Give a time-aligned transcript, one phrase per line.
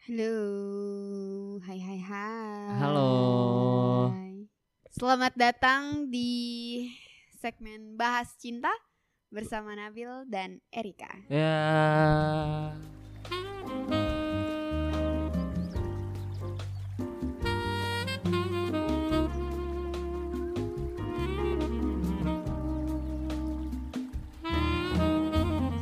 [0.00, 2.72] Halo, hai hai hai.
[2.80, 3.12] Halo.
[4.96, 6.88] Selamat datang di
[7.36, 8.72] segmen bahas cinta
[9.28, 11.12] bersama Nabil dan Erika.
[11.28, 11.52] Ya.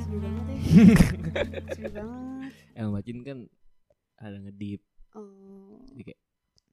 [0.02, 0.58] Seru banget ya.
[1.78, 2.50] Seru banget.
[2.74, 3.38] Emang Bacin kan
[4.18, 4.82] ada ngedip
[5.16, 6.20] Oh, jadi kayak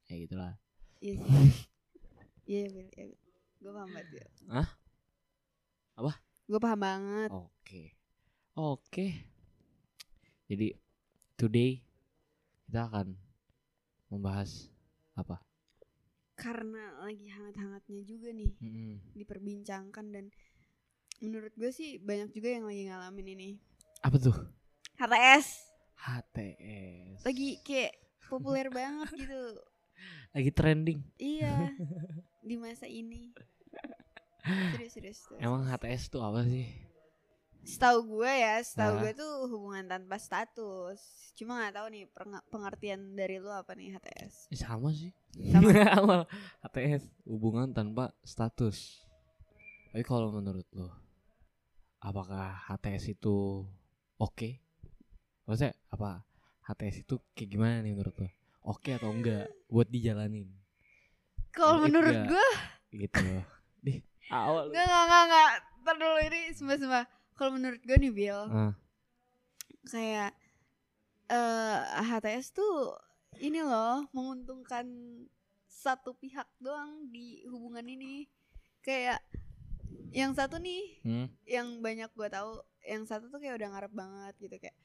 [0.06, 0.54] kayak gitulah.
[1.00, 1.24] iya sih.
[2.46, 2.86] Iya, Bil.
[2.94, 3.18] Iya, Bil.
[3.58, 4.28] Gue paham banget, Bil.
[4.54, 4.68] Hah?
[5.98, 6.14] Apa?
[6.46, 7.30] Gue paham banget.
[7.34, 7.84] Oke.
[8.54, 9.08] Oke.
[10.46, 10.78] Jadi
[11.34, 11.82] today
[12.70, 13.18] kita akan
[14.14, 14.70] membahas
[15.18, 15.42] apa?
[16.38, 19.16] Karena lagi hangat-hangatnya juga nih Mm-mm.
[19.18, 20.30] diperbincangkan dan
[21.18, 23.50] menurut gue sih banyak juga yang lagi ngalamin ini.
[24.06, 24.38] Apa tuh?
[25.02, 25.65] HTS
[25.98, 27.24] HTS.
[27.24, 27.94] lagi kayak
[28.28, 29.42] populer banget gitu.
[30.36, 31.00] lagi trending.
[31.18, 31.72] Iya.
[32.48, 33.32] di masa ini.
[34.46, 35.20] Serius, serius.
[35.26, 35.42] serius.
[35.42, 36.70] Emang HTS tuh apa sih?
[37.66, 39.02] Setahu gue ya, setahu Ah.
[39.02, 41.02] gue tuh hubungan tanpa status.
[41.34, 42.06] Cuma nggak tahu nih
[42.54, 44.54] pengertian dari lu apa nih HTS.
[44.54, 45.10] Eh, sama sih.
[45.50, 46.30] Sama.
[46.70, 49.02] HTS hubungan tanpa status.
[49.90, 50.94] Tapi kalau menurut lo,
[51.98, 53.66] apakah HTS itu
[54.22, 54.62] oke?
[55.46, 56.26] Maksudnya apa?
[56.66, 58.30] HTS itu kayak gimana nih menurut lo?
[58.66, 60.50] Oke atau enggak buat dijalanin?
[61.54, 62.48] Kalau Menurut gue,
[62.92, 63.24] Gitu.
[63.86, 64.02] Di
[64.34, 64.74] awal.
[64.74, 65.52] nggak nggak nggak nggak.
[65.86, 67.06] Ntar dulu ini sembah sembah.
[67.36, 68.74] Kalau menurut gue nih Bill, Ah,
[69.86, 70.32] kayak
[71.30, 72.96] eh HTS tuh
[73.44, 74.88] ini loh menguntungkan
[75.68, 78.26] satu pihak doang di hubungan ini.
[78.82, 79.22] Kayak
[80.16, 81.28] yang satu nih hmm?
[81.44, 84.78] yang banyak gue tahu yang satu tuh kayak udah ngarep banget gitu kayak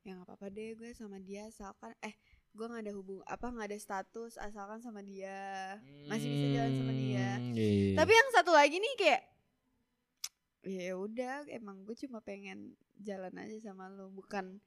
[0.00, 2.16] ya nggak apa-apa deh gue sama dia asalkan eh
[2.50, 6.92] gue nggak ada hubung apa nggak ada status asalkan sama dia masih bisa jalan sama
[6.92, 7.96] dia Hmm, iya, iya.
[7.96, 9.22] tapi yang satu lagi nih kayak
[10.62, 14.60] ya udah emang gue cuma pengen jalan aja sama lo bukan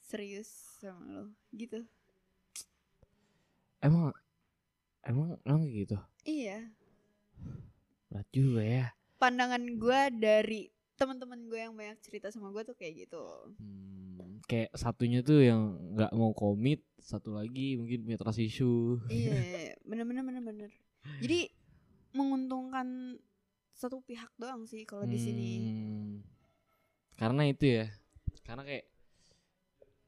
[0.00, 1.82] serius sama lo gitu
[3.80, 4.10] emang
[5.02, 5.98] emang emang gitu.
[6.24, 6.66] iya
[8.06, 8.86] Berat juga ya.
[9.18, 10.60] pandangan gue dari
[10.94, 13.22] teman-teman gue yang banyak cerita sama gue tuh kayak gitu
[13.58, 14.01] Hmm,
[14.44, 15.60] kayak satunya tuh yang
[15.96, 18.98] nggak mau komit, satu lagi mungkin punya trust issue.
[19.08, 20.70] iya bener bener bener bener
[21.18, 21.50] jadi
[22.12, 23.18] menguntungkan
[23.72, 26.20] satu pihak doang sih kalau di sini Hmm,
[27.16, 27.86] Karena itu ya.
[28.46, 28.86] Karena kayak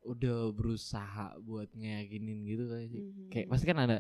[0.05, 3.01] udah berusaha buat ngeyakinin gitu kayak sih.
[3.03, 3.29] Mhm.
[3.33, 3.99] Kayak pasti kan ada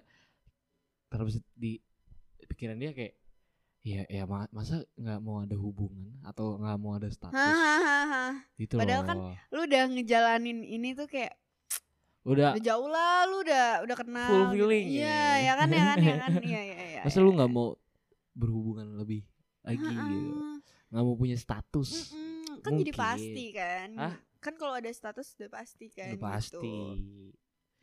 [1.09, 1.79] terus di
[2.45, 3.15] pikiran dia kayak
[3.85, 8.49] ya ya ma- masa nggak mau ada hubungan atau nggak mau ada status Hahaha.
[8.57, 9.37] gitu Padahal kan loh.
[9.51, 11.37] lu udah ngejalanin ini tuh kayak
[12.25, 14.53] udah udah jauh lah lu udah udah kenal Full gitu.
[14.57, 15.29] feeling iya ya.
[15.39, 17.23] ya kan ya kan ya kan iya iya iya masa iya.
[17.23, 17.69] lu nggak mau
[18.33, 19.21] berhubungan lebih
[19.61, 20.57] lagi gitu Heeh.
[20.89, 22.61] nggak mau punya status Mm-mm.
[22.61, 22.97] kan jadi Mungkin.
[22.97, 24.15] pasti kan Hah?
[24.41, 26.57] kan kalau ada status udah pasti kan udah pasti
[26.97, 27.37] gitu.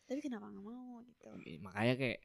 [0.03, 2.19] tapi kenapa nggak mau gitu Eh, makanya kayak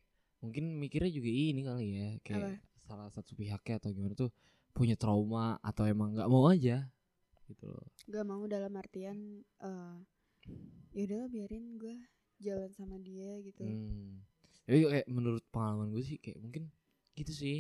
[0.47, 2.51] mungkin mikirnya juga ini kali ya kayak Apa?
[2.87, 4.31] salah satu pihaknya atau gimana tuh
[4.71, 6.87] punya trauma atau emang nggak mau aja
[7.47, 9.97] gitu loh gak mau dalam artian eh
[10.95, 11.97] ya udahlah biarin gue
[12.43, 14.23] jalan sama dia gitu hmm.
[14.67, 16.71] tapi kayak menurut pengalaman gue sih kayak mungkin
[17.17, 17.59] gitu sih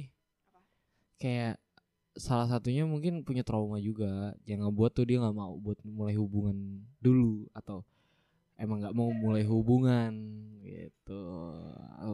[1.16, 1.56] kayak
[2.16, 6.84] salah satunya mungkin punya trauma juga yang ngebuat tuh dia nggak mau buat mulai hubungan
[7.00, 7.84] dulu atau
[8.56, 10.12] emang nggak mau mulai hubungan
[10.60, 11.22] gitu.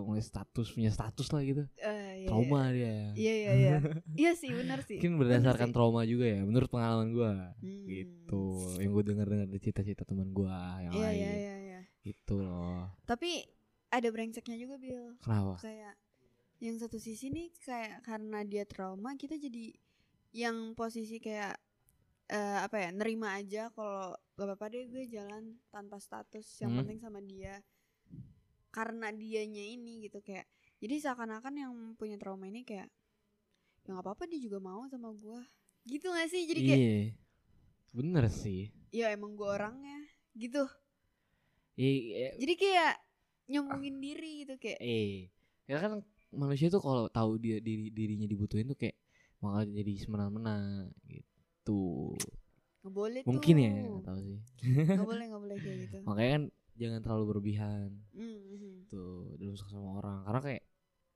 [0.04, 1.64] Mulai status punya status lah gitu.
[1.80, 3.16] Eh, iya, trauma dia.
[3.16, 3.76] Iya iya iya.
[4.12, 5.00] Iya sih benar sih.
[5.00, 5.74] Mungkin Bener berdasarkan sih.
[5.74, 7.32] trauma juga ya menurut pengalaman gua.
[7.62, 7.86] Hmm.
[7.88, 8.42] gitu.
[8.76, 11.16] Yang gue dengar dengar dari cita-cita teman gua yang iya lain.
[11.18, 11.56] iya iya.
[11.56, 12.90] Iya gitu loh.
[13.06, 13.46] Tapi
[13.92, 15.62] ada brengseknya juga Bill kenapa?
[15.62, 15.94] Kayak
[16.62, 19.74] yang satu sisi nih kayak karena dia trauma kita jadi
[20.32, 21.58] yang posisi kayak
[22.30, 26.78] eh, apa ya nerima aja kalau gak apa-apa deh gue jalan tanpa status yang Hmm.
[26.84, 27.60] penting sama dia.
[28.72, 30.48] Karena dianya ini gitu kayak
[30.80, 32.88] jadi seakan-akan yang punya trauma ini kayak
[33.82, 35.40] ya nggak apa-apa dia juga mau sama gue
[35.86, 36.42] gitu gak sih?
[36.48, 36.98] Jadi kayak iya.
[37.92, 38.72] Bener sih.
[38.88, 40.00] Ya emang gue orangnya
[40.32, 40.64] gitu.
[41.76, 42.36] Iya.
[42.40, 42.94] Jadi kayak
[43.52, 45.28] nyombongin diri gitu kayak eh
[45.68, 46.00] ya kan
[46.32, 48.96] manusia tuh kalau tahu dia diri dirinya dibutuhin tuh kayak
[49.44, 52.16] malah jadi semena-mena gitu
[52.82, 53.62] nggak boleh mungkin tuh.
[53.62, 54.38] ya nggak tahu sih.
[54.84, 55.96] Nggak boleh nggak boleh kayak gitu.
[56.08, 56.44] Makanya kan
[56.74, 57.88] jangan terlalu berlebihan.
[58.12, 58.90] Mhm.
[58.90, 60.16] tuh dalam suka sama orang.
[60.26, 60.62] Karena kayak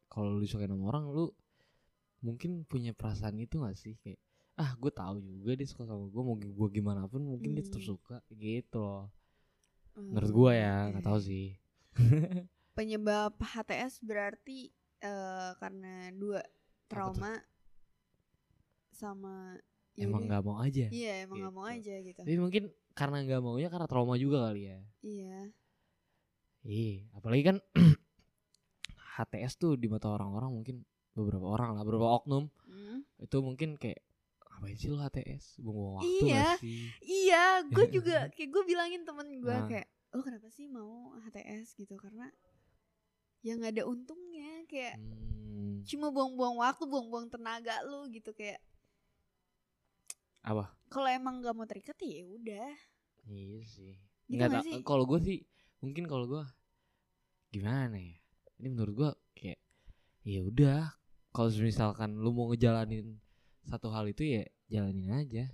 [0.06, 1.24] kalau lu disukain sama orang lu
[2.22, 3.98] mungkin punya perasaan itu gak sih?
[4.00, 4.22] Kayak
[4.56, 7.82] ah gue tahu juga dia suka sama gue mau gue gimana pun mungkin dia tetap
[7.82, 7.90] Hmm.
[7.92, 9.10] suka gitu loh.
[9.96, 11.56] Menurut gua ya Hmm, nggak tahu sih.
[12.76, 14.68] Penyebab HTS berarti
[15.00, 16.40] eh, karena dua
[16.86, 17.40] trauma
[18.92, 20.28] sama ya emang udah.
[20.28, 21.76] nggak mau aja Iya, emang nggak mau Gitu.
[21.78, 22.18] aja gitu.
[22.18, 22.62] tapi mungkin
[22.92, 25.38] karena nggak maunya karena trauma juga kali ya Iya.
[26.62, 27.56] Iya, apalagi kan
[29.16, 30.76] HTS tuh di mata orang-orang mungkin
[31.12, 33.00] beberapa orang lah, beberapa oknum Hmm.
[33.16, 34.02] itu mungkin kayak
[34.42, 35.56] ngapain sih lo HTS?
[35.58, 36.36] Buang-buang waktu Iya.
[36.44, 36.80] gak sih?
[37.00, 39.64] Iya, gue juga kayak gue bilangin temen gue Ah.
[39.64, 42.28] kayak lo kenapa sih mau HTS gitu karena
[43.40, 48.58] ya nggak ada untungnya kayak Hmm, cuma buang-buang waktu, buang-buang tenaga lu gitu kayak
[50.46, 50.70] apa?
[50.86, 52.70] kalau emang gak mau terikat ya udah.
[53.26, 53.98] Iya sih.
[54.30, 54.86] Gitu Nggak?
[54.86, 55.38] Kalau gue sih
[55.82, 56.42] mungkin kalau gue
[57.50, 58.16] gimana ya?
[58.62, 59.58] Ini menurut gue kayak
[60.22, 60.94] ya udah.
[61.34, 63.18] Kalau misalkan lu mau ngejalanin
[63.66, 65.44] satu hal itu ya jalanin aja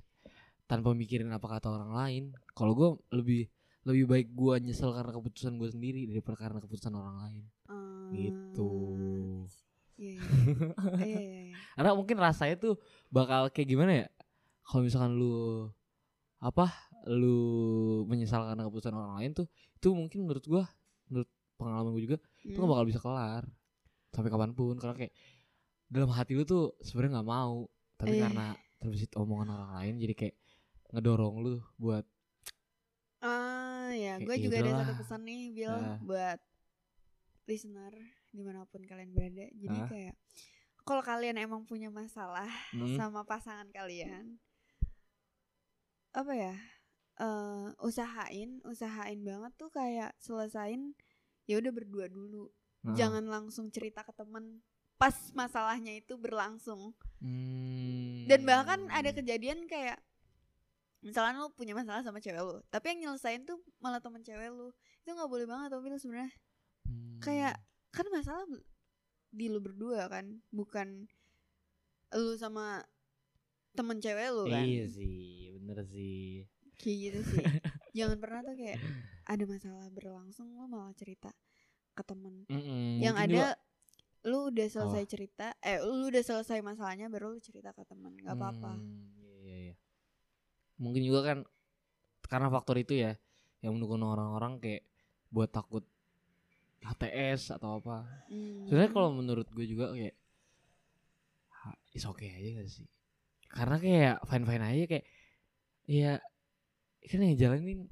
[0.68, 2.24] tanpa mikirin apa kata orang lain.
[2.52, 3.48] Kalau gue lebih
[3.82, 7.44] lebih baik gue nyesel karena keputusan gue sendiri daripada karena keputusan orang lain.
[8.12, 8.72] Gitu.
[8.92, 9.62] Eh,
[10.02, 10.22] Iya, iya.
[10.98, 11.56] Iya, iya, iya.
[11.78, 12.74] Karena mungkin rasanya tuh
[13.12, 14.08] bakal kayak gimana ya?
[14.62, 15.68] Kalau misalkan lu
[16.38, 16.70] apa?
[17.04, 17.36] Lu
[18.06, 20.64] menyesal karena keputusan orang lain tuh itu mungkin menurut gua
[21.06, 22.62] menurut pengalaman gue juga itu Hmm.
[22.62, 23.44] gak bakal bisa kelar
[24.10, 25.14] sampai kapan pun karena kayak
[25.86, 28.22] dalam hati lu tuh sebenarnya nggak mau tapi Iya.
[28.26, 28.46] karena
[28.78, 30.36] terbesit omongan orang lain jadi kayak
[30.90, 32.02] ngedorong lu buat
[33.22, 35.94] Ah ya, gue ya juga ada satu pesan nih, Bill, Ah.
[36.02, 36.38] buat
[37.46, 37.94] listener
[38.30, 39.46] di mana pun kalian berada.
[39.52, 39.86] Jadi Ah.
[39.86, 40.14] kayak
[40.82, 44.42] kalau kalian emang punya masalah hmm, sama pasangan kalian,
[46.12, 46.54] apa ya?
[47.20, 50.96] eh usahain, usahain banget tuh kayak selesain
[51.44, 52.48] ya udah berdua dulu.
[52.82, 54.58] Jangan langsung cerita ke temen
[54.98, 56.94] pas masalahnya itu berlangsung.
[57.22, 59.98] hmm, Dan bahkan ada kejadian kayak
[61.02, 64.70] misalkan lu punya masalah sama cewek lu, tapi yang nyelesain tuh malah temen cewek lu.
[65.02, 66.32] Itu nggak boleh banget tapi lu sebenarnya
[66.86, 67.54] hmm, kayak
[67.90, 68.46] kan masalah
[69.34, 71.06] di lu berdua kan, bukan
[72.14, 72.86] lu sama
[73.74, 74.62] temen cewek lu kan.
[74.62, 75.41] iya sih
[75.72, 76.44] bener sih
[76.82, 77.44] Kayak gitu sih.
[77.96, 78.78] Jangan pernah tuh kayak
[79.28, 81.30] ada masalah berlangsung lu malah cerita
[81.94, 82.42] ke temen.
[82.50, 83.58] Mm-mm, yang mungkin ada juga-
[84.22, 88.34] lu udah selesai cerita, eh lu udah selesai masalahnya baru lu cerita ke temen, nggak
[88.34, 88.78] apa-apa.
[88.78, 89.74] Hmm, iya, iya, iya.
[90.78, 91.38] Mungkin juga kan
[92.26, 93.14] karena faktor itu ya
[93.62, 94.82] yang mendukung orang-orang kayak
[95.30, 95.86] buat takut
[96.82, 98.02] HTS atau apa.
[98.26, 98.66] Hmm.
[98.66, 100.14] Sebenarnya kalau menurut gue juga kayak
[101.94, 102.88] is okay aja gak sih?
[103.52, 105.04] Karena kayak fine fine aja kayak
[105.84, 106.18] ya
[107.02, 107.90] kan yang jalanin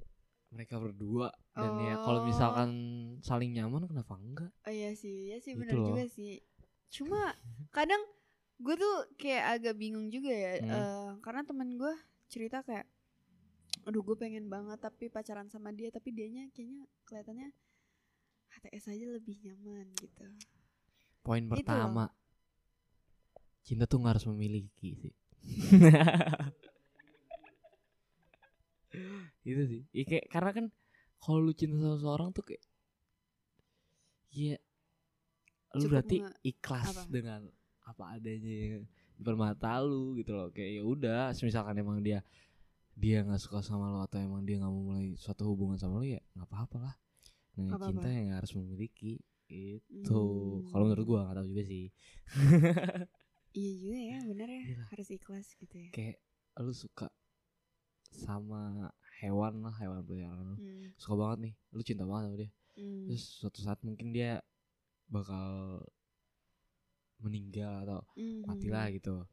[0.51, 2.27] mereka berdua dan ya kalau Oh.
[2.27, 2.71] misalkan
[3.23, 4.51] saling nyaman kenapa enggak?
[4.63, 5.95] Oh iya sih, iya sih Gitu bener loh.
[5.95, 6.43] juga sih.
[6.91, 7.35] Cuma
[7.71, 8.03] kadang
[8.59, 10.69] gue tuh kayak agak bingung juga ya, Hmm.
[10.69, 11.95] eh, karena temen gue
[12.27, 12.85] cerita kayak,
[13.87, 17.49] aduh gue pengen banget tapi pacaran sama dia, tapi dianya kayaknya kelihatannya
[18.51, 20.27] HTS aja lebih nyaman gitu.
[21.23, 21.57] Poin Itu loh.
[21.57, 22.05] pertama
[23.63, 25.15] cinta tuh nggak harus memiliki sih.
[29.43, 29.83] itu sih.
[29.93, 30.67] Ya, kayak karena kan
[31.19, 32.63] kalau lu cinta sama seseorang tuh kayak
[34.31, 34.57] ya
[35.75, 37.03] lu Cukup berarti ikhlas apa?
[37.07, 37.41] dengan
[37.87, 38.83] apa adanya yang
[39.15, 42.23] di permata lu gitu loh kayak ya udah misalkan emang dia
[42.95, 46.07] dia nggak suka sama lo atau emang dia nggak mau mulai suatu hubungan sama lo
[46.07, 46.95] ya nggak apa-apa lah
[47.59, 49.19] nah Nggak cinta yang harus memiliki
[49.51, 50.15] itu
[50.63, 50.71] Hmm.
[50.71, 51.87] kalau menurut gua nggak tahu juga sih
[53.51, 54.83] Iya juga ya, bener ya, Iya.
[54.95, 55.91] harus ikhlas gitu ya.
[55.91, 56.17] kayak
[56.63, 57.11] lu suka
[58.11, 58.91] sama
[59.21, 60.91] hewan lah hewan peliharaan Hmm.
[60.97, 63.05] suka banget nih lu cinta banget sama dia Hmm.
[63.07, 64.41] terus suatu saat mungkin dia
[65.07, 65.83] bakal
[67.21, 68.49] meninggal atau Mhm.
[68.49, 69.27] mati lah gitu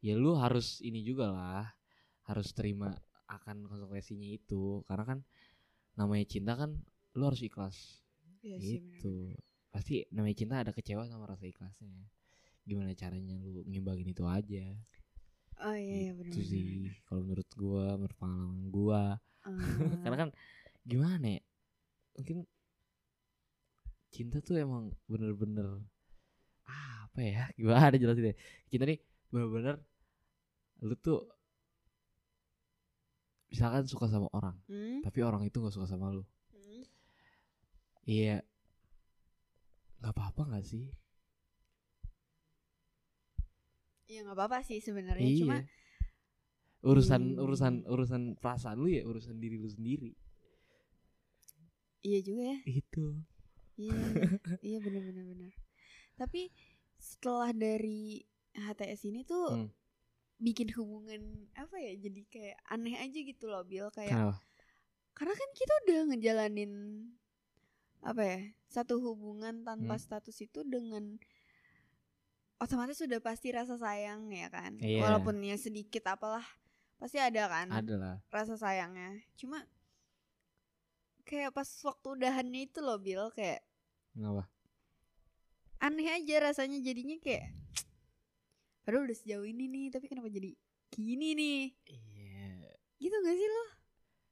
[0.00, 1.68] ya lu harus ini juga lah
[2.24, 2.96] harus terima
[3.28, 5.18] akan konsekuensinya itu karena kan
[5.94, 6.80] namanya cinta kan
[7.12, 8.00] lu harus ikhlas
[8.40, 8.64] Iya bener.
[8.96, 9.36] gitu
[9.68, 12.08] pasti namanya cinta ada kecewa sama rasa ikhlasnya
[12.64, 14.72] gimana caranya lu ngimbangin itu aja
[15.60, 16.68] Oh iya, iya bener itu sih
[17.04, 19.02] kalau menurut gua menurut pengalaman gua.
[20.04, 20.30] Karena kan
[20.86, 21.42] gimana ya
[22.16, 22.38] mungkin
[24.10, 25.80] cinta tuh emang bener-bener
[26.66, 28.36] apa ya gimana jelasin deh
[28.70, 28.98] cinta nih
[29.30, 29.76] bener-bener
[30.82, 31.28] lu tuh
[33.50, 35.02] misalkan suka sama orang Hmm?
[35.02, 36.22] tapi orang itu nggak suka sama lu.
[36.54, 36.84] Hmm?
[38.06, 38.36] iya.
[40.00, 40.88] Nggak apa-apa nggak sih
[44.10, 45.56] Ya nggak apa-apa sih sebenarnya, iya cuma
[46.82, 47.42] urusan Hmm.
[47.44, 50.10] urusan urusan perasaan lu ya urusan diri lu sendiri
[52.00, 52.58] iya juga ya.
[52.64, 53.04] itu
[53.80, 53.96] Iya,
[54.68, 55.52] iya benar-benar benar.
[56.20, 56.52] Tapi
[57.00, 58.20] setelah dari
[58.52, 59.68] HTS ini tuh Hmm.
[60.36, 61.96] bikin hubungan apa ya?
[61.96, 63.88] Jadi kayak aneh aja gitu loh, Bill.
[63.92, 64.36] Kayak kenapa
[65.16, 66.72] karena kan kita udah ngejalanin
[68.00, 68.40] apa ya
[68.72, 70.04] satu hubungan tanpa Hmm.
[70.04, 71.20] status itu dengan
[72.60, 74.76] otomatis sudah pasti rasa sayang ya kan?
[74.78, 75.00] Iya.
[75.00, 76.44] walaupun ya sedikit apalah
[77.00, 79.24] pasti ada kan ada lah rasa sayangnya.
[79.40, 79.64] Cuma
[81.24, 83.64] kayak pas waktu udahannya itu loh Bill kayak
[84.12, 84.44] kenapa
[85.80, 87.56] aneh aja rasanya jadinya kayak
[88.84, 90.52] padahal udah sejauh ini nih tapi kenapa jadi
[90.92, 91.60] gini nih?
[91.88, 92.76] Iya.
[93.00, 93.64] Gitu gak sih lo?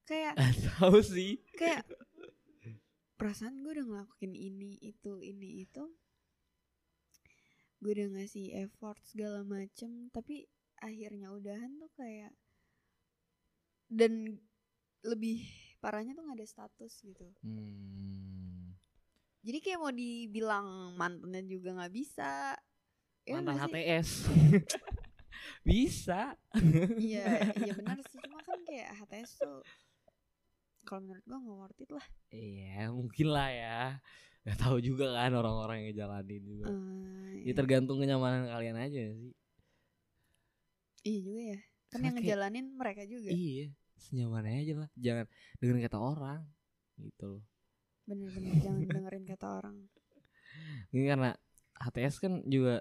[0.05, 0.35] Kayak
[0.77, 1.41] tahu sih.
[1.57, 1.89] Kayak
[3.17, 5.89] perasaan gue udah ngelakuin ini itu ini itu
[7.79, 10.51] gue udah ngasih effort segala macem tapi
[10.83, 12.35] akhirnya udahan tuh kayak
[13.91, 14.39] dan
[15.07, 15.47] lebih
[15.79, 17.27] parahnya tuh nggak ada status gitu.
[17.41, 18.75] Hmm.
[19.47, 22.59] jadi kayak mau dibilang mantannya juga nggak bisa.
[23.25, 23.71] Ya mantan?
[23.71, 24.27] HTS
[25.69, 26.35] bisa.
[26.99, 28.19] Iya iya benar sih.
[28.19, 29.63] Cuma kan kayak HTS tuh
[30.83, 32.07] kalau menurut gue nggak worth it lah.
[32.35, 33.81] Iya mungkin lah ya
[34.49, 36.67] Gak tahu juga kan orang-orang yang ngejalanin juga.
[36.73, 39.33] Eh, ya tergantung kenyamanan kalian aja sih.
[41.05, 41.59] Iya juga ya.
[41.59, 43.29] Kan Karena yang kayak- ngejalanin mereka juga.
[43.29, 43.67] Iya
[43.99, 44.91] senyamannya aja lah.
[44.97, 45.25] Jangan
[45.59, 46.41] dengerin kata orang
[46.97, 47.43] gitu loh.
[48.05, 49.77] Bener-bener jangan dengerin kata orang.
[50.91, 51.31] Ini karena
[51.79, 52.81] HTS kan juga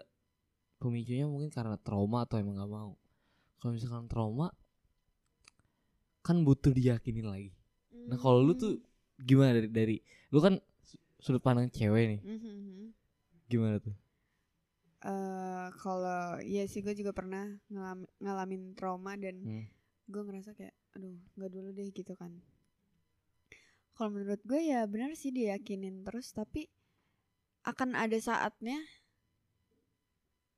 [0.77, 2.95] pemicunya mungkin karena trauma atau emang gak mau.
[3.59, 4.53] Kalau misalkan trauma
[6.21, 7.51] kan butuh diyakinin lagi.
[8.07, 8.79] Nah kalau lu tuh
[9.17, 9.97] gimana dari dari
[10.29, 10.59] lu kan
[11.17, 12.93] sudut pandang cewek nih Mhm.
[13.47, 13.95] gimana tuh
[14.97, 19.65] Eh, kalau iya sih gue juga pernah ngalami- ngalamin trauma dan Hmm.
[20.05, 22.33] gue ngerasa kayak aduh nggak dulu deh gitu kan
[23.93, 26.65] kalau menurut gue ya benar sih diyakinin terus tapi
[27.61, 28.81] akan ada saatnya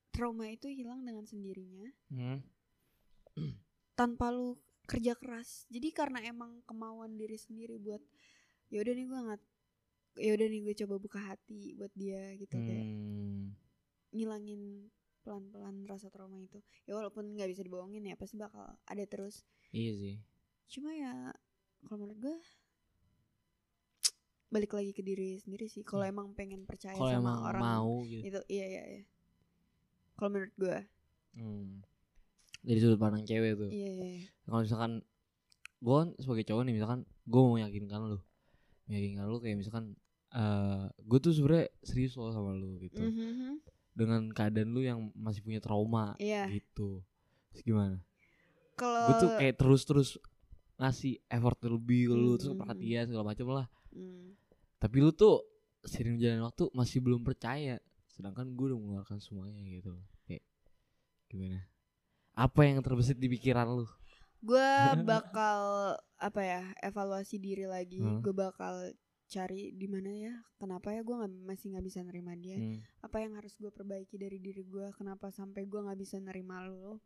[0.10, 2.39] trauma itu hilang dengan sendirinya Hmm.
[4.00, 4.56] tanpa lu
[4.88, 8.01] kerja keras jadi karena emang kemauan diri sendiri buat
[8.68, 9.42] ya udah nih gue nggak
[10.16, 13.54] ya udah nih gue coba buka hati buat dia gitu kayak Hmm.
[14.10, 14.89] ngilangin
[15.22, 16.58] pelan-pelan rasa trauma itu.
[16.88, 19.46] Ya walaupun nggak bisa dibohongin ya pasti bakal ada terus.
[19.70, 20.16] Iya sih.
[20.68, 21.30] Cuma ya
[21.86, 22.36] kalau menurut gue
[24.54, 25.86] balik lagi ke diri sendiri sih.
[25.86, 26.13] Kalau Hmm.
[26.13, 28.24] emang pengen percaya kalau sama emang orang mau gitu.
[28.25, 29.04] itu iya iya iya.
[30.18, 30.78] Kalau menurut gue
[31.38, 31.70] hmm.
[32.66, 33.70] dari sudut pandang cewek tuh.
[33.70, 34.28] Iya iya iya.
[34.44, 34.92] kalau misalkan
[35.80, 38.20] gue kan sebagai cowok nih misalkan gue mau meyakinkan lu
[38.89, 39.93] meyakinkan lu kayak misalkan
[40.29, 43.62] eh gue tuh sebenarnya serius loh sama lu gitu Mhm.
[43.93, 47.01] dengan keadaan lu yang masih punya trauma iya gitu
[47.50, 47.98] Terus gimana
[48.75, 50.10] kalau gue tuh kayak terus terus
[50.75, 52.62] ngasih effort lebih ke lu terus Hmm.
[52.62, 54.38] perhatian segala macam lah Hmm.
[54.77, 55.41] tapi lu tuh
[55.81, 60.43] sering jalan waktu masih belum percaya sedangkan gue udah mengeluarkan semuanya gitu kayak
[61.25, 61.65] gimana
[62.34, 63.86] apa yang terbesit di pikiran lu
[64.41, 64.69] gue
[65.12, 65.62] bakal
[66.17, 68.19] apa ya evaluasi diri lagi Hmm.
[68.19, 68.91] gue bakal
[69.25, 72.81] cari di mana ya kenapa ya gue nggak masih nggak bisa nerima dia Hmm.
[73.00, 77.00] apa yang harus gue perbaiki dari diri gue kenapa sampai gue nggak bisa nerima lo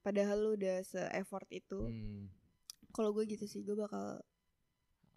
[0.00, 2.26] padahal lu udah se effort itu Hmm.
[2.90, 4.18] kalau gue gitu sih gue bakal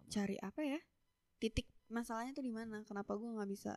[0.06, 0.78] cari apa ya
[1.38, 3.72] titik masalahnya tuh di mana kenapa gue nggak bisa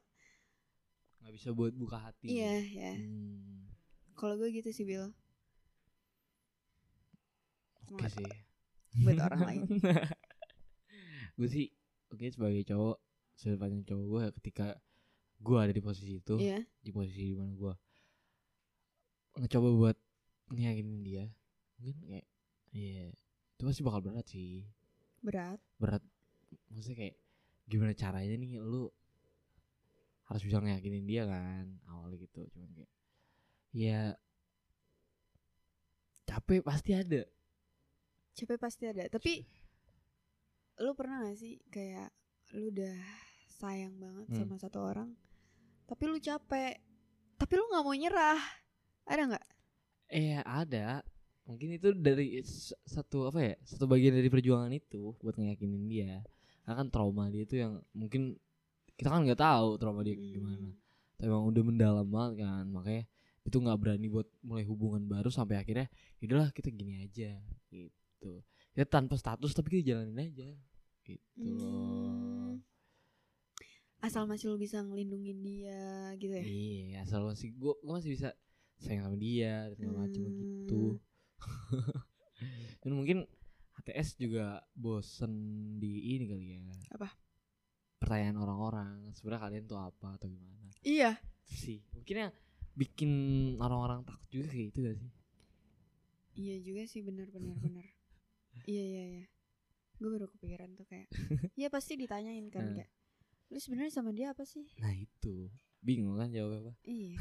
[1.17, 3.71] nggak bisa buat buka hati iya ya Hmm.
[4.13, 5.09] kalau gue gitu sih Bill
[7.87, 8.29] oke Nggak sih.
[9.03, 9.61] Buat orang lain.
[11.37, 11.65] Gue sih
[12.11, 12.97] oke sebagai cowok
[13.61, 14.67] pandang cowok gue ketika
[15.37, 16.57] gue ada di posisi itu iya.
[16.81, 17.73] di posisi di mana gue
[19.37, 19.97] ngecoba buat
[20.49, 21.29] ngeyakinin dia
[21.77, 22.25] mungkin kayak
[22.73, 23.13] iya
[23.57, 24.65] itu pasti bakal berat sih.
[25.21, 25.57] Berat.
[25.81, 26.01] Berat.
[26.69, 27.15] Maksudnya kayak
[27.65, 28.85] gimana caranya nih lu
[30.29, 32.91] harus bisa ngeyakinin dia kan awalnya gitu cuman kayak
[33.71, 34.15] ya
[36.27, 37.23] capek pasti ada
[38.37, 39.09] capek pasti ada.
[39.09, 39.41] Tapi
[40.77, 42.13] lu pernah gak sih kayak
[42.53, 42.95] lu udah
[43.49, 44.37] sayang banget Hmm.
[44.45, 45.09] sama satu orang
[45.89, 46.77] tapi lu capek
[47.37, 48.41] tapi lu nggak mau nyerah?
[49.05, 49.45] Ada nggak?
[50.09, 51.05] Eh ada.
[51.45, 52.41] Mungkin itu dari
[52.83, 56.25] satu apa ya satu bagian dari perjuangan itu buat ngeyakinin dia.
[56.65, 58.35] Karena kan trauma dia itu yang mungkin
[58.97, 60.69] kita kan nggak tahu trauma dia kayak gimana.
[60.69, 60.75] Hmm.
[61.17, 62.65] tapi emang udah mendalam banget kan.
[62.69, 63.03] Makanya
[63.47, 65.87] itu nggak berani buat mulai hubungan baru sampai akhirnya
[66.19, 67.37] yaudahlah kita gini aja
[67.71, 68.06] gitu
[68.73, 70.49] kita tanpa status tapi kita jalanin aja.
[71.01, 71.57] Gitu loh.
[71.57, 72.61] Hmm.
[73.97, 76.45] asal masih lu bisa ngelindungin dia gitu ya?
[76.45, 78.29] Iya asal masih gua, gua masih bisa
[78.77, 80.31] sayang sama dia dan segala macam Hmm.
[80.37, 80.83] gitu.
[82.85, 83.25] Dan mungkin
[83.73, 85.33] HTS juga bosen
[85.81, 86.61] di ini kali ya.
[86.93, 87.09] Apa?
[87.97, 90.69] pertanyaan orang-orang sebenarnya kalian tuh apa atau gimana?
[90.85, 91.17] Iya.
[91.41, 92.33] Sih mungkin yang
[92.77, 93.11] bikin
[93.57, 95.11] orang-orang takut juga kayak itu gak sih?
[96.37, 97.85] Iya juga sih benar benar benar
[98.65, 99.25] iya iya iya.
[99.97, 101.07] Gue baru kepikiran tuh kayak
[101.59, 102.75] ya pasti ditanyain kan Nah.
[102.75, 102.91] kayak
[103.47, 104.65] lu sebenarnya sama dia apa sih?
[104.77, 105.47] Nah itu.
[105.79, 106.73] Bingung kan jawabnya apa?
[106.83, 107.15] Iya.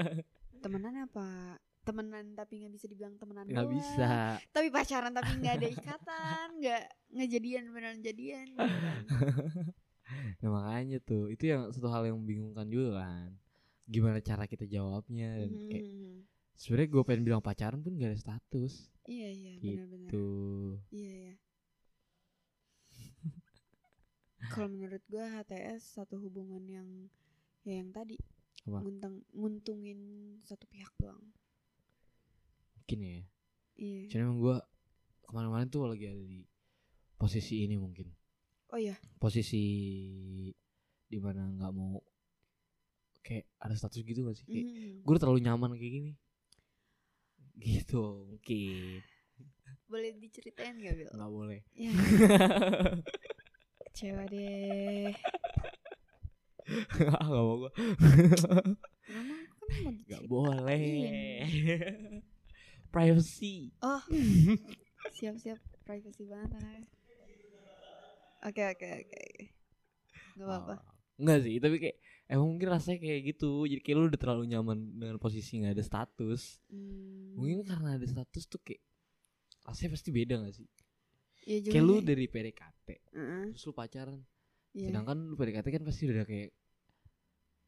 [0.62, 1.56] Temenan apa?
[1.82, 4.38] Temenan tapi nggak bisa dibilang temenan nggak bisa.
[4.48, 8.46] Tapi pacaran tapi nggak ada ikatan nggak ngejadian beneran jadian.
[8.48, 9.02] Gitu kan.
[10.38, 13.34] nah makanya tuh itu yang satu hal yang membingungkan juga kan.
[13.84, 16.14] Gimana cara kita jawabnya dan kayak Mhm.
[16.54, 18.88] Sebenarnya gue pengen bilang pacaran pun gak ada status.
[19.04, 19.74] Iya iya Gitu.
[19.74, 20.10] benar-benar
[20.90, 21.34] iya iya.
[24.50, 26.88] Kalau menurut gue HTS satu hubungan yang
[27.62, 28.18] ya yang tadi.
[28.62, 28.78] Apa?
[28.78, 29.98] nguntang nguntungin
[30.46, 31.18] satu pihak doang.
[32.78, 33.18] Mungkin ya.
[33.74, 34.02] Iya.
[34.06, 34.56] Cuman emang gue
[35.26, 36.46] kemarin-kemarin tuh lagi ada di
[37.16, 38.06] posisi ini mungkin.
[38.70, 38.94] Oh iya.
[39.18, 39.62] Posisi
[41.06, 41.98] di mana nggak mau
[43.22, 44.46] kayak ada status gitu gak sih?
[44.46, 44.94] Kayak Mhm.
[45.02, 46.12] gue terlalu nyaman kayak gini
[47.62, 49.00] gitu mungkin
[49.86, 51.08] boleh diceritain gak Bil?
[51.12, 51.92] nggak boleh ya
[53.92, 55.12] kecewa deh
[56.96, 57.70] nggak mau gue
[59.12, 60.30] Emang kan nggak diceritain.
[60.30, 61.44] boleh
[62.94, 64.02] privacy Oh,
[65.12, 66.86] siap-siap privacy banget anaknya.
[68.42, 69.02] Oke oke oke.
[69.06, 69.22] oke.
[70.38, 70.74] Gak apa-apa.
[71.20, 73.64] Enggak sih, tapi kayak emang mungkin rasanya kayak gitu.
[73.64, 76.60] Jadi kayak lu udah terlalu nyaman dengan posisi nggak ada status.
[76.68, 78.80] Hmm, Mungkin karena ada status tuh kayak
[79.62, 80.66] rasanya pasti beda gak sih?
[81.42, 84.18] iya juga Kayak lu dari PDKT, Heeh, terus lu pacaran.
[84.72, 84.88] iya.
[84.90, 86.50] Sedangkan lu PDKT kan pasti udah kayak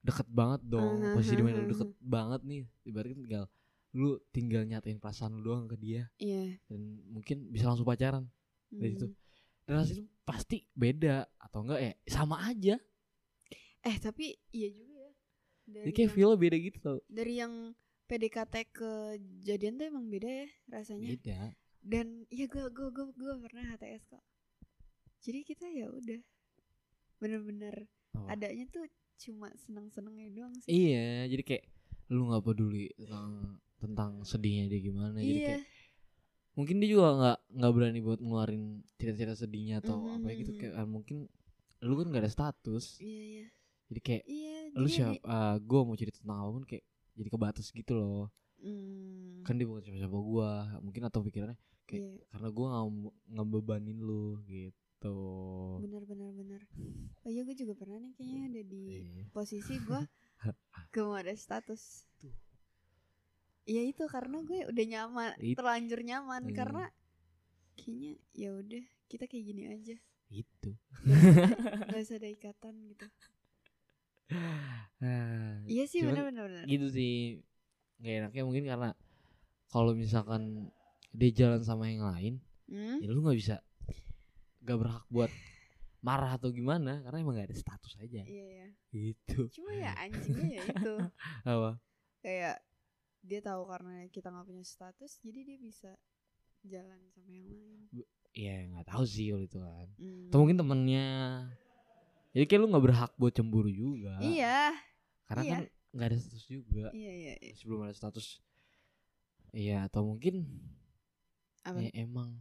[0.01, 1.01] deket banget dong.
[1.01, 2.63] Uh-huh, Posisi di mana lu deket banget nih.
[2.85, 3.45] Ibaratnya tinggal
[3.95, 6.59] lu tinggal nyatain perasaan lu doang ke dia Iya.
[6.67, 8.27] dan mungkin bisa langsung pacaran.
[8.69, 9.07] Dari situ.
[9.07, 9.17] hmm.
[9.65, 12.75] Dan rasanya pasti beda atau enggak ya sama aja.
[13.85, 15.13] Eh tapi iya juga ya.
[15.65, 16.99] Dari Jadi kayak feel beda gitu tau.
[17.07, 17.73] dari yang
[18.05, 18.91] PDKT ke
[19.41, 21.09] jadian tuh emang beda ya rasanya.
[21.17, 21.39] Beda.
[21.81, 24.25] Dan iya gue gue gue gue pernah HTS kok.
[25.21, 26.21] Jadi kita ya udah
[27.17, 28.37] bener-bener Apa?
[28.37, 28.85] adanya tuh
[29.17, 30.69] cuma seneng-senengnya doang sih.
[30.69, 31.65] Iya, jadi kayak
[32.13, 35.17] lu nggak peduli tentang tentang sedihnya dia gimana.
[35.17, 35.49] Jadi Iya.
[35.57, 35.63] kayak
[36.55, 38.65] mungkin dia juga nggak nggak berani buat ngeluarin
[38.97, 40.61] cerita-cerita sedihnya atau Mhm, apa ya gitu mhm.
[40.61, 41.17] kayak ah, mungkin
[41.81, 42.85] lu kan gak ada status.
[43.01, 43.47] Iya iya.
[43.95, 44.59] Jadi kayak Iya.
[44.75, 45.23] lu siapa?
[45.23, 46.83] ah gue mau cerita tentang apa pun kayak
[47.15, 48.27] jadi kebatas gitu loh.
[48.59, 50.51] Hmm, Kan dia bukan siapa-siapa gua.
[50.81, 51.55] Mungkin atau pikirannya
[51.85, 52.25] kayak iya.
[52.29, 52.85] karena gua nggak
[53.31, 55.13] ngebebanin lu gitu.
[55.79, 56.61] bener bener bener
[57.21, 59.25] oh iya gue juga pernah nih kayaknya ada di Iya.
[59.31, 60.01] posisi gue
[60.89, 62.33] gak mau ada status Tuh.
[63.65, 66.57] Iya itu karena gue udah nyaman It- terlanjur nyaman Iya.
[66.57, 66.85] karena
[67.77, 70.71] kayaknya ya udah kita kayak gini aja Gitu.
[71.85, 73.05] gak usah ada ikatan gitu
[75.05, 76.33] Ah, iya sih bener
[76.65, 77.45] gitu sih.
[78.01, 78.91] Nggak enaknya mungkin karena
[79.69, 80.73] kalau misalkan
[81.15, 82.35] dia jalan sama yang lain
[82.67, 82.99] hmm?
[83.03, 83.57] ya lu nggak bisa
[84.65, 85.31] gak berhak buat
[86.05, 88.25] marah atau gimana karena emang gak ada status aja.
[88.25, 89.49] Iya ya gitu.
[89.61, 90.95] Cuma ya anjingnya ya itu.
[91.53, 91.71] Apa?
[92.25, 92.57] Kayak
[93.25, 95.93] dia tahu karena kita nggak punya status jadi dia bisa
[96.65, 97.81] jalan sama yang lain.
[98.33, 99.89] Ya nggak tahu sih kalau itu kan.
[100.01, 100.29] Hmm.
[100.29, 101.07] atau mungkin temennya
[102.35, 104.19] jadi kayak lu nggak berhak buat cemburu juga.
[104.19, 104.75] Iya.
[105.31, 105.55] Karena iya.
[105.55, 105.63] kan
[105.95, 106.87] nggak ada status juga.
[106.91, 107.53] Iya iya, iya.
[107.55, 108.27] masih belum ada status.
[109.55, 110.43] Iya atau mungkin
[111.63, 111.79] apa?
[111.79, 112.35] ya emang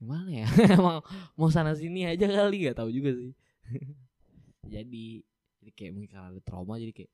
[0.00, 0.48] gimana ya?
[0.80, 1.04] Emang
[1.36, 3.36] mau sana sini aja kali nggak tahu juga sih.
[4.74, 5.20] Jadi
[5.60, 7.12] jadi kayak mungkin karena ada trauma jadi kayak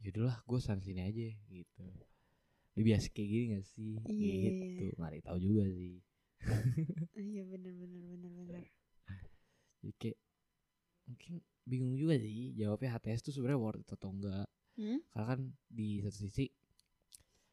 [0.00, 1.84] yaudahlah gue sana sini aja gitu.
[2.80, 3.92] Lebih asik kayak gini gak sih?
[4.08, 4.84] Iya, iya, gitu.
[4.96, 6.00] nggak ada yang tahu juga sih.
[7.28, 8.64] Iya bener bener bener bener.
[9.84, 10.18] Jadi kayak
[11.04, 14.98] mungkin bingung juga sih jawabnya HTS tuh sebenarnya worth it atau enggak hmm?
[15.10, 16.46] karena kan di satu sisi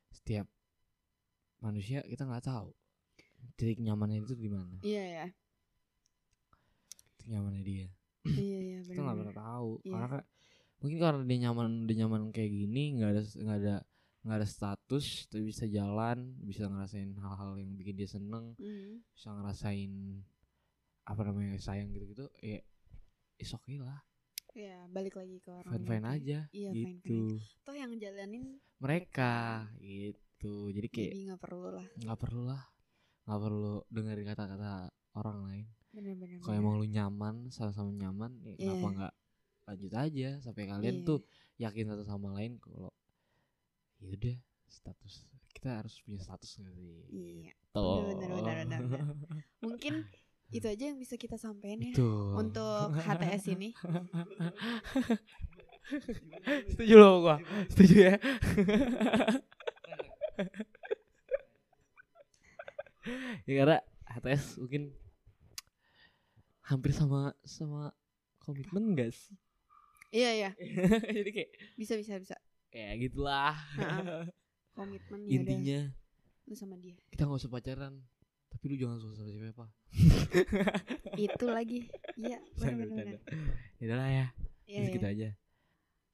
[0.09, 0.47] setiap
[1.59, 2.71] manusia kita nggak tahu
[3.55, 5.27] titik nyamannya itu di mana iya ya
[7.15, 7.87] titik nyamannya dia
[8.27, 9.91] iya iya kita nggak pernah tahu Iya.
[9.93, 10.21] karena kan
[10.81, 13.75] mungkin karena dia nyaman dia nyaman kayak gini nggak ada nggak ada
[14.21, 19.01] nggak ada status tapi bisa jalan bisa ngerasain hal-hal yang bikin dia seneng Hmm.
[19.13, 19.93] bisa ngerasain
[21.01, 22.61] apa namanya sayang gitu gitu ya
[23.41, 23.99] is okay lah.
[24.51, 26.39] Iya, balik lagi ke orang fine fine aja.
[26.51, 27.39] Iya, gitu.
[27.63, 29.65] Toh yang jalanin mereka.
[29.79, 30.67] gitu.
[30.69, 31.87] Jadi kayak nggak perlu lah.
[31.97, 32.61] nggak perlu lah.
[33.23, 34.71] Nggak perlu dengerin kata-kata
[35.15, 35.67] orang lain.
[35.91, 36.39] Bener-bener.
[36.39, 38.95] kalau emang lu nyaman sama-sama nyaman ya kenapa Iya.
[38.95, 39.13] nggak
[39.67, 40.29] lanjut aja?
[40.39, 41.07] Sampai kalian Iya.
[41.07, 41.19] tuh
[41.59, 42.91] yakin satu sama lain kalau
[43.99, 46.95] yaudah status kita harus punya status nggak sih?
[47.11, 47.51] Iya.
[47.71, 49.03] Bener, bener, bener.
[49.61, 49.93] Mungkin
[50.51, 53.71] itu aja yang bisa kita sampein ya itu untuk HTS ini.
[56.71, 57.35] setuju loh gua
[57.67, 58.15] setuju ya
[63.47, 64.83] ya karena HTS mungkin
[66.63, 67.91] hampir sama sama
[68.39, 69.35] komitmen gak sih
[70.11, 70.51] Iya iya,
[71.23, 72.35] jadi kayak bisa bisa bisa.
[72.67, 73.55] kayak gitulah.
[74.75, 75.79] Komitmen ya intinya
[76.43, 76.99] lu sama dia.
[77.15, 78.03] kita nggak usah pacaran
[78.51, 79.65] tapi lu jangan suka sama siapa
[81.27, 81.87] Itu lagi.
[82.15, 83.05] Iya, benar benar.
[83.17, 83.19] benar.
[83.79, 84.25] ya ya
[84.67, 85.09] Iya, iya.
[85.09, 85.29] aja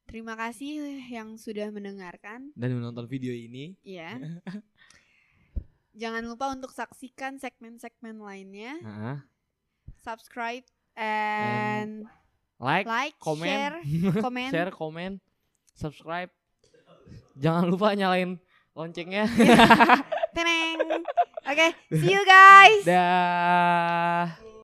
[0.07, 2.55] Terima kasih yang sudah mendengarkan.
[2.55, 4.17] dan menonton video ini Iya.
[6.01, 8.77] Jangan lupa untuk saksikan segmen-segmen lainnya.
[9.97, 10.63] Subscribe
[10.95, 12.05] and
[12.57, 13.77] like, like, share,
[14.25, 14.49] komen.
[14.49, 15.11] share komen
[15.77, 16.33] subscribe
[17.37, 18.41] jangan lupa nyalain
[18.73, 19.29] loncengnya
[20.37, 21.01] Teneng.
[21.49, 22.85] Oke, see you guys.
[22.85, 24.37] dah